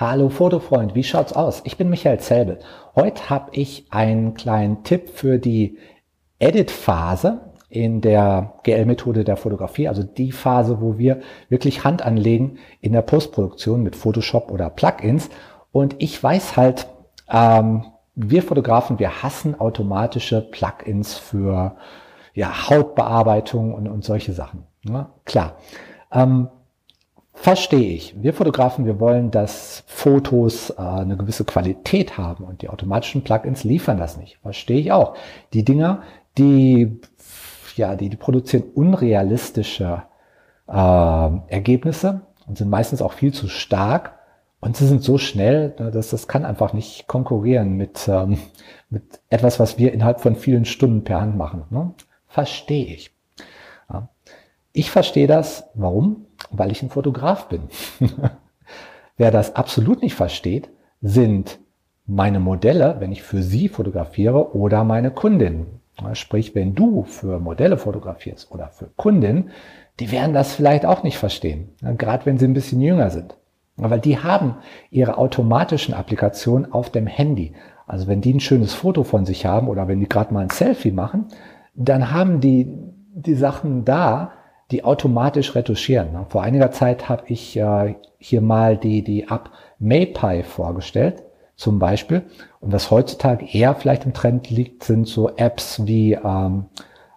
Hallo 0.00 0.30
Fotofreund, 0.30 0.94
wie 0.94 1.04
schaut's 1.04 1.34
aus? 1.34 1.60
Ich 1.64 1.76
bin 1.76 1.90
Michael 1.90 2.18
Zelbel. 2.20 2.60
Heute 2.96 3.28
habe 3.28 3.50
ich 3.52 3.84
einen 3.90 4.32
kleinen 4.32 4.82
Tipp 4.82 5.10
für 5.10 5.36
die 5.38 5.76
Edit-Phase 6.38 7.52
in 7.68 8.00
der 8.00 8.54
GL-Methode 8.62 9.24
der 9.24 9.36
Fotografie, 9.36 9.88
also 9.88 10.02
die 10.02 10.32
Phase, 10.32 10.80
wo 10.80 10.96
wir 10.96 11.20
wirklich 11.50 11.84
Hand 11.84 12.00
anlegen 12.00 12.56
in 12.80 12.92
der 12.92 13.02
Postproduktion 13.02 13.82
mit 13.82 13.94
Photoshop 13.94 14.50
oder 14.50 14.70
Plugins. 14.70 15.28
Und 15.70 15.96
ich 15.98 16.22
weiß 16.22 16.56
halt, 16.56 16.86
ähm, 17.30 17.84
wir 18.14 18.42
Fotografen, 18.42 18.98
wir 18.98 19.22
hassen 19.22 19.60
automatische 19.60 20.40
Plugins 20.40 21.18
für 21.18 21.76
ja, 22.32 22.70
Hautbearbeitung 22.70 23.74
und, 23.74 23.86
und 23.86 24.02
solche 24.02 24.32
Sachen. 24.32 24.64
Ja, 24.82 25.10
klar. 25.26 25.56
Ähm, 26.10 26.48
Verstehe 27.40 27.94
ich. 27.94 28.14
Wir 28.22 28.34
Fotografen, 28.34 28.84
wir 28.84 29.00
wollen, 29.00 29.30
dass 29.30 29.82
Fotos 29.86 30.68
äh, 30.68 30.74
eine 30.82 31.16
gewisse 31.16 31.46
Qualität 31.46 32.18
haben 32.18 32.44
und 32.44 32.60
die 32.60 32.68
automatischen 32.68 33.24
Plugins 33.24 33.64
liefern 33.64 33.96
das 33.96 34.18
nicht. 34.18 34.36
Verstehe 34.42 34.78
ich 34.78 34.92
auch. 34.92 35.16
Die 35.54 35.64
Dinger, 35.64 36.02
die, 36.36 37.00
ja, 37.76 37.96
die, 37.96 38.10
die 38.10 38.18
produzieren 38.18 38.64
unrealistische 38.74 40.02
äh, 40.68 40.72
Ergebnisse 41.48 42.20
und 42.46 42.58
sind 42.58 42.68
meistens 42.68 43.00
auch 43.00 43.14
viel 43.14 43.32
zu 43.32 43.48
stark 43.48 44.18
und 44.60 44.76
sie 44.76 44.86
sind 44.86 45.02
so 45.02 45.16
schnell, 45.16 45.74
ne, 45.78 45.90
dass 45.90 46.10
das 46.10 46.28
kann 46.28 46.44
einfach 46.44 46.74
nicht 46.74 47.06
konkurrieren 47.06 47.74
mit, 47.74 48.06
ähm, 48.06 48.36
mit 48.90 49.18
etwas, 49.30 49.58
was 49.58 49.78
wir 49.78 49.94
innerhalb 49.94 50.20
von 50.20 50.36
vielen 50.36 50.66
Stunden 50.66 51.04
per 51.04 51.22
Hand 51.22 51.38
machen. 51.38 51.64
Ne? 51.70 51.94
Verstehe 52.28 52.84
ich. 52.84 53.14
Ja. 53.90 54.10
Ich 54.74 54.90
verstehe 54.90 55.26
das. 55.26 55.64
Warum? 55.72 56.26
Weil 56.50 56.72
ich 56.72 56.82
ein 56.82 56.90
Fotograf 56.90 57.48
bin. 57.48 57.62
Wer 59.16 59.30
das 59.30 59.54
absolut 59.54 60.02
nicht 60.02 60.14
versteht, 60.14 60.70
sind 61.02 61.58
meine 62.06 62.40
Modelle, 62.40 62.96
wenn 62.98 63.12
ich 63.12 63.22
für 63.22 63.42
sie 63.42 63.68
fotografiere, 63.68 64.54
oder 64.54 64.84
meine 64.84 65.10
Kundin. 65.10 65.66
Sprich, 66.14 66.54
wenn 66.54 66.74
du 66.74 67.04
für 67.04 67.38
Modelle 67.38 67.76
fotografierst 67.76 68.50
oder 68.50 68.68
für 68.68 68.88
Kunden, 68.96 69.50
die 70.00 70.10
werden 70.10 70.32
das 70.32 70.54
vielleicht 70.54 70.86
auch 70.86 71.02
nicht 71.02 71.18
verstehen, 71.18 71.68
gerade 71.98 72.24
wenn 72.24 72.38
sie 72.38 72.46
ein 72.46 72.54
bisschen 72.54 72.80
jünger 72.80 73.10
sind. 73.10 73.36
Weil 73.76 74.00
die 74.00 74.18
haben 74.18 74.56
ihre 74.90 75.18
automatischen 75.18 75.94
Applikationen 75.94 76.72
auf 76.72 76.90
dem 76.90 77.06
Handy. 77.06 77.52
Also 77.86 78.06
wenn 78.08 78.20
die 78.20 78.34
ein 78.34 78.40
schönes 78.40 78.72
Foto 78.72 79.04
von 79.04 79.26
sich 79.26 79.46
haben 79.46 79.68
oder 79.68 79.88
wenn 79.88 80.00
die 80.00 80.08
gerade 80.08 80.32
mal 80.32 80.40
ein 80.40 80.50
Selfie 80.50 80.92
machen, 80.92 81.26
dann 81.74 82.10
haben 82.10 82.40
die 82.40 82.72
die 83.12 83.34
Sachen 83.34 83.84
da, 83.84 84.32
die 84.70 84.84
automatisch 84.84 85.54
retuschieren. 85.54 86.12
Ne? 86.12 86.26
Vor 86.28 86.42
einiger 86.42 86.70
Zeit 86.70 87.08
habe 87.08 87.24
ich 87.26 87.56
äh, 87.56 87.94
hier 88.18 88.40
mal 88.40 88.76
die, 88.76 89.02
die 89.02 89.24
App 89.24 89.50
MayPy 89.78 90.42
vorgestellt, 90.42 91.22
zum 91.56 91.78
Beispiel. 91.78 92.22
Und 92.60 92.72
was 92.72 92.90
heutzutage 92.90 93.46
eher 93.46 93.74
vielleicht 93.74 94.04
im 94.04 94.14
Trend 94.14 94.50
liegt, 94.50 94.84
sind 94.84 95.06
so 95.08 95.30
Apps 95.36 95.86
wie 95.86 96.12
ähm, 96.12 96.66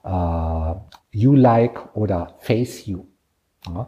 äh, 0.04 0.74
YouLike 1.12 1.90
oder 1.94 2.36
FaceU. 2.40 3.04
Ja? 3.68 3.88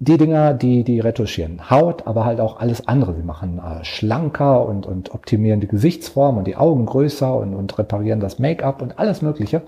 Die 0.00 0.18
Dinger, 0.18 0.52
die, 0.52 0.84
die 0.84 1.00
retuschieren 1.00 1.70
Haut, 1.70 2.06
aber 2.06 2.24
halt 2.24 2.40
auch 2.40 2.60
alles 2.60 2.86
andere. 2.86 3.14
Sie 3.14 3.22
machen 3.22 3.58
äh, 3.58 3.84
schlanker 3.84 4.66
und, 4.66 4.86
und 4.86 5.14
optimieren 5.14 5.60
die 5.60 5.68
Gesichtsform 5.68 6.36
und 6.36 6.46
die 6.46 6.56
Augen 6.56 6.84
größer 6.84 7.34
und, 7.34 7.54
und 7.54 7.78
reparieren 7.78 8.20
das 8.20 8.38
Make-up 8.38 8.82
und 8.82 8.98
alles 8.98 9.22
Mögliche. 9.22 9.62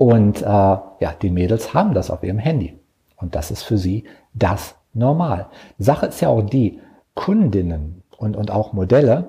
Und 0.00 0.40
äh, 0.40 0.46
ja, 0.46 1.14
die 1.20 1.28
Mädels 1.28 1.74
haben 1.74 1.92
das 1.92 2.10
auf 2.10 2.22
ihrem 2.22 2.38
Handy. 2.38 2.78
Und 3.16 3.34
das 3.34 3.50
ist 3.50 3.64
für 3.64 3.76
sie 3.76 4.04
das 4.32 4.76
Normal. 4.94 5.48
Sache 5.78 6.06
ist 6.06 6.22
ja 6.22 6.30
auch 6.30 6.40
die, 6.40 6.80
Kundinnen 7.14 8.02
und, 8.16 8.34
und 8.34 8.50
auch 8.50 8.72
Modelle, 8.72 9.28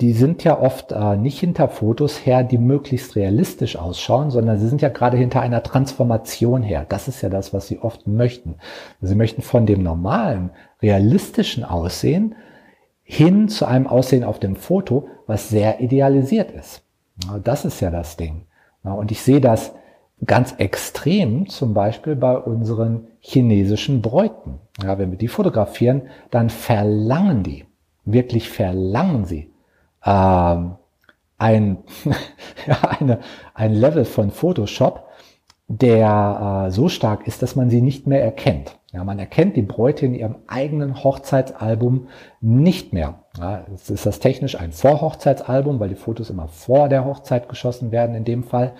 die 0.00 0.12
sind 0.12 0.42
ja 0.42 0.58
oft 0.58 0.90
äh, 0.90 1.16
nicht 1.16 1.38
hinter 1.38 1.68
Fotos 1.68 2.26
her, 2.26 2.42
die 2.42 2.58
möglichst 2.58 3.14
realistisch 3.14 3.76
ausschauen, 3.76 4.32
sondern 4.32 4.58
sie 4.58 4.66
sind 4.66 4.82
ja 4.82 4.88
gerade 4.88 5.16
hinter 5.16 5.40
einer 5.40 5.62
Transformation 5.62 6.64
her. 6.64 6.84
Das 6.88 7.06
ist 7.06 7.22
ja 7.22 7.28
das, 7.28 7.54
was 7.54 7.68
sie 7.68 7.78
oft 7.78 8.08
möchten. 8.08 8.56
Sie 9.00 9.14
möchten 9.14 9.42
von 9.42 9.66
dem 9.66 9.84
normalen, 9.84 10.50
realistischen 10.82 11.62
Aussehen 11.62 12.34
hin 13.04 13.48
zu 13.48 13.66
einem 13.66 13.86
Aussehen 13.86 14.24
auf 14.24 14.40
dem 14.40 14.56
Foto, 14.56 15.06
was 15.28 15.48
sehr 15.48 15.80
idealisiert 15.80 16.50
ist. 16.50 16.82
Das 17.44 17.64
ist 17.64 17.78
ja 17.80 17.92
das 17.92 18.16
Ding. 18.16 18.46
Und 18.82 19.10
ich 19.10 19.22
sehe 19.22 19.40
das 19.40 19.72
ganz 20.24 20.54
extrem 20.58 21.48
zum 21.48 21.74
Beispiel 21.74 22.16
bei 22.16 22.36
unseren 22.36 23.08
chinesischen 23.20 24.02
Bräuten. 24.02 24.58
Ja, 24.82 24.98
wenn 24.98 25.10
wir 25.10 25.18
die 25.18 25.28
fotografieren, 25.28 26.02
dann 26.30 26.50
verlangen 26.50 27.42
die, 27.42 27.64
wirklich 28.04 28.48
verlangen 28.48 29.24
sie 29.24 29.50
ähm, 30.04 30.76
ein, 31.38 31.78
ja, 32.66 32.76
eine, 32.98 33.20
ein 33.54 33.72
Level 33.74 34.04
von 34.04 34.30
Photoshop, 34.30 35.08
der 35.72 36.66
äh, 36.66 36.70
so 36.72 36.88
stark 36.88 37.28
ist, 37.28 37.42
dass 37.42 37.54
man 37.54 37.70
sie 37.70 37.80
nicht 37.80 38.08
mehr 38.08 38.22
erkennt. 38.24 38.76
Ja, 38.92 39.04
man 39.04 39.20
erkennt 39.20 39.54
die 39.54 39.62
Bräute 39.62 40.04
in 40.04 40.14
ihrem 40.16 40.34
eigenen 40.48 41.04
Hochzeitsalbum 41.04 42.08
nicht 42.40 42.92
mehr. 42.92 43.20
Ja, 43.38 43.64
es 43.72 43.88
ist 43.88 44.04
das 44.04 44.18
technisch 44.18 44.58
ein 44.58 44.72
Vorhochzeitsalbum, 44.72 45.78
weil 45.78 45.88
die 45.88 45.94
Fotos 45.94 46.28
immer 46.28 46.48
vor 46.48 46.88
der 46.88 47.04
Hochzeit 47.04 47.48
geschossen 47.48 47.92
werden 47.92 48.16
in 48.16 48.24
dem 48.24 48.42
Fall. 48.42 48.72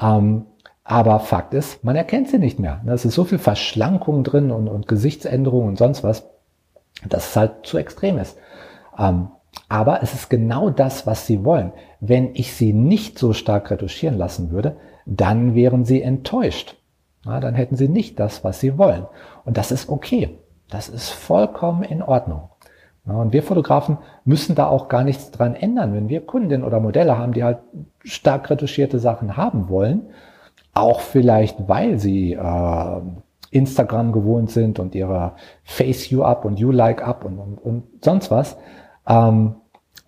Ähm, 0.00 0.44
aber 0.84 1.18
Fakt 1.18 1.54
ist, 1.54 1.82
man 1.82 1.96
erkennt 1.96 2.28
sie 2.28 2.38
nicht 2.38 2.60
mehr. 2.60 2.82
Es 2.86 3.04
ist 3.04 3.16
so 3.16 3.24
viel 3.24 3.38
Verschlankung 3.38 4.22
drin 4.22 4.52
und, 4.52 4.68
und 4.68 4.86
Gesichtsänderung 4.86 5.66
und 5.66 5.76
sonst 5.76 6.04
was, 6.04 6.30
dass 7.08 7.30
es 7.30 7.36
halt 7.36 7.66
zu 7.66 7.78
extrem 7.78 8.16
ist. 8.16 8.38
Ähm, 8.96 9.28
aber 9.68 10.04
es 10.04 10.14
ist 10.14 10.30
genau 10.30 10.70
das, 10.70 11.04
was 11.04 11.26
sie 11.26 11.44
wollen. 11.44 11.72
Wenn 11.98 12.36
ich 12.36 12.54
sie 12.54 12.72
nicht 12.72 13.18
so 13.18 13.32
stark 13.32 13.72
retuschieren 13.72 14.16
lassen 14.16 14.52
würde, 14.52 14.76
dann 15.08 15.54
wären 15.54 15.84
sie 15.84 16.02
enttäuscht. 16.02 16.76
Ja, 17.24 17.40
dann 17.40 17.54
hätten 17.54 17.76
sie 17.76 17.88
nicht 17.88 18.20
das, 18.20 18.44
was 18.44 18.60
sie 18.60 18.78
wollen. 18.78 19.06
Und 19.44 19.56
das 19.56 19.72
ist 19.72 19.88
okay. 19.88 20.38
Das 20.70 20.88
ist 20.88 21.08
vollkommen 21.08 21.82
in 21.82 22.02
Ordnung. 22.02 22.50
Ja, 23.06 23.14
und 23.14 23.32
wir 23.32 23.42
Fotografen 23.42 23.98
müssen 24.24 24.54
da 24.54 24.66
auch 24.66 24.88
gar 24.88 25.02
nichts 25.02 25.30
dran 25.30 25.54
ändern. 25.54 25.94
Wenn 25.94 26.10
wir 26.10 26.26
Kundinnen 26.26 26.64
oder 26.64 26.78
Modelle 26.78 27.18
haben, 27.18 27.32
die 27.32 27.42
halt 27.42 27.58
stark 28.04 28.50
retuschierte 28.50 28.98
Sachen 28.98 29.36
haben 29.36 29.68
wollen, 29.70 30.10
auch 30.74 31.00
vielleicht, 31.00 31.68
weil 31.68 31.98
sie 31.98 32.34
äh, 32.34 33.00
Instagram 33.50 34.12
gewohnt 34.12 34.50
sind 34.50 34.78
und 34.78 34.94
ihre 34.94 35.32
Face 35.64 36.10
You 36.10 36.22
Up 36.22 36.44
und 36.44 36.60
You 36.60 36.70
Like 36.70 37.02
Up 37.06 37.24
und, 37.24 37.38
und, 37.38 37.58
und 37.58 37.84
sonst 38.04 38.30
was, 38.30 38.58
ähm, 39.08 39.54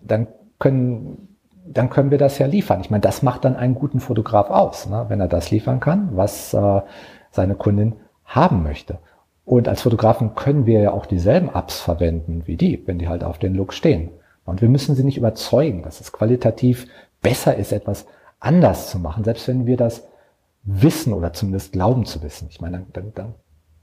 dann 0.01 0.27
können 0.59 1.30
dann 1.73 1.89
können 1.89 2.11
wir 2.11 2.17
das 2.17 2.37
ja 2.37 2.47
liefern. 2.47 2.81
Ich 2.81 2.89
meine, 2.89 3.01
das 3.01 3.21
macht 3.21 3.45
dann 3.45 3.55
einen 3.55 3.75
guten 3.75 3.99
Fotograf 3.99 4.49
aus, 4.49 4.87
ne? 4.87 5.05
wenn 5.07 5.19
er 5.19 5.27
das 5.27 5.51
liefern 5.51 5.79
kann, 5.79 6.09
was 6.15 6.53
äh, 6.53 6.81
seine 7.31 7.55
Kundin 7.55 7.95
haben 8.25 8.63
möchte. 8.63 8.99
Und 9.45 9.67
als 9.67 9.81
Fotografen 9.81 10.35
können 10.35 10.65
wir 10.65 10.81
ja 10.81 10.91
auch 10.91 11.05
dieselben 11.05 11.49
Apps 11.49 11.79
verwenden 11.79 12.43
wie 12.45 12.57
die, 12.57 12.81
wenn 12.85 12.99
die 12.99 13.07
halt 13.07 13.23
auf 13.23 13.37
den 13.37 13.55
Look 13.55 13.73
stehen. 13.73 14.11
Und 14.45 14.61
wir 14.61 14.69
müssen 14.69 14.95
sie 14.95 15.03
nicht 15.03 15.17
überzeugen, 15.17 15.83
dass 15.83 16.01
es 16.01 16.11
qualitativ 16.11 16.87
besser 17.21 17.55
ist, 17.55 17.71
etwas 17.71 18.05
anders 18.39 18.89
zu 18.89 18.99
machen, 18.99 19.23
selbst 19.23 19.47
wenn 19.47 19.65
wir 19.65 19.77
das 19.77 20.07
wissen 20.63 21.13
oder 21.13 21.33
zumindest 21.33 21.73
glauben 21.73 22.05
zu 22.05 22.21
wissen. 22.21 22.47
Ich 22.49 22.61
meine, 22.61 22.85
dann, 22.93 23.11
dann 23.13 23.35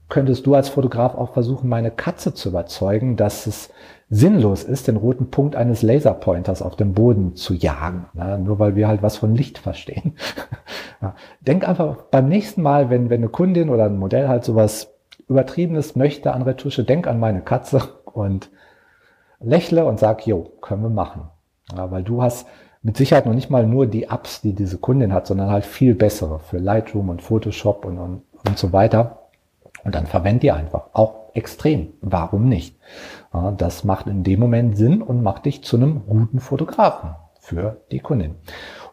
könntest 0.09 0.45
du 0.45 0.55
als 0.55 0.69
Fotograf 0.69 1.15
auch 1.15 1.33
versuchen, 1.33 1.69
meine 1.69 1.91
Katze 1.91 2.33
zu 2.33 2.49
überzeugen, 2.49 3.15
dass 3.15 3.47
es 3.47 3.69
sinnlos 4.09 4.63
ist, 4.63 4.87
den 4.87 4.97
roten 4.97 5.29
Punkt 5.29 5.55
eines 5.55 5.83
Laserpointers 5.83 6.63
auf 6.63 6.75
dem 6.75 6.93
Boden 6.93 7.35
zu 7.35 7.53
jagen, 7.53 8.07
ne? 8.13 8.39
nur 8.39 8.57
weil 8.57 8.75
wir 8.75 8.87
halt 8.87 9.03
was 9.03 9.17
von 9.17 9.35
Licht 9.35 9.59
verstehen. 9.59 10.15
ja. 11.01 11.15
Denk 11.41 11.67
einfach 11.67 11.97
beim 12.09 12.27
nächsten 12.27 12.63
Mal, 12.63 12.89
wenn, 12.89 13.11
wenn 13.11 13.21
eine 13.21 13.29
Kundin 13.29 13.69
oder 13.69 13.85
ein 13.85 13.99
Modell 13.99 14.27
halt 14.27 14.43
sowas 14.43 14.95
Übertriebenes 15.27 15.95
möchte 15.95 16.33
an 16.33 16.41
Retusche, 16.41 16.83
denk 16.83 17.05
an 17.05 17.19
meine 17.19 17.41
Katze 17.41 17.83
und 18.05 18.49
lächle 19.39 19.85
und 19.85 19.99
sag, 19.99 20.25
jo, 20.25 20.51
können 20.61 20.81
wir 20.81 20.89
machen. 20.89 21.29
Ja, 21.75 21.91
weil 21.91 22.01
du 22.01 22.23
hast 22.23 22.47
mit 22.81 22.97
Sicherheit 22.97 23.27
noch 23.27 23.33
nicht 23.33 23.51
mal 23.51 23.67
nur 23.67 23.85
die 23.85 24.05
Apps, 24.05 24.41
die 24.41 24.53
diese 24.53 24.79
Kundin 24.79 25.13
hat, 25.13 25.27
sondern 25.27 25.51
halt 25.51 25.65
viel 25.65 25.93
bessere 25.93 26.39
für 26.39 26.57
Lightroom 26.57 27.09
und 27.09 27.21
Photoshop 27.21 27.85
und, 27.85 27.99
und, 27.99 28.23
und 28.47 28.57
so 28.57 28.73
weiter. 28.73 29.28
Und 29.83 29.95
dann 29.95 30.05
verwend 30.05 30.43
die 30.43 30.51
einfach. 30.51 30.89
Auch 30.93 31.33
extrem. 31.33 31.93
Warum 32.01 32.49
nicht? 32.49 32.77
Das 33.57 33.83
macht 33.83 34.07
in 34.07 34.23
dem 34.23 34.39
Moment 34.39 34.77
Sinn 34.77 35.01
und 35.01 35.23
macht 35.23 35.45
dich 35.45 35.63
zu 35.63 35.77
einem 35.77 36.03
guten 36.07 36.39
Fotografen 36.39 37.15
für 37.39 37.81
die 37.91 37.99
Kundin. 37.99 38.35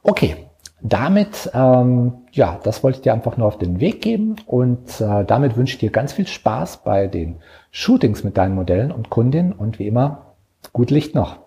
Okay, 0.02 0.36
damit, 0.82 1.50
ähm, 1.54 2.12
ja, 2.32 2.60
das 2.62 2.82
wollte 2.84 2.98
ich 2.98 3.02
dir 3.02 3.14
einfach 3.14 3.36
nur 3.36 3.46
auf 3.46 3.58
den 3.58 3.80
Weg 3.80 4.02
geben 4.02 4.36
und 4.46 5.00
äh, 5.00 5.24
damit 5.24 5.56
wünsche 5.56 5.74
ich 5.74 5.80
dir 5.80 5.90
ganz 5.90 6.12
viel 6.12 6.26
Spaß 6.26 6.84
bei 6.84 7.06
den 7.06 7.36
Shootings 7.70 8.24
mit 8.24 8.36
deinen 8.36 8.54
Modellen 8.54 8.92
und 8.92 9.10
Kundinnen 9.10 9.52
und 9.52 9.78
wie 9.78 9.86
immer, 9.86 10.34
gut 10.72 10.90
Licht 10.90 11.14
noch. 11.14 11.45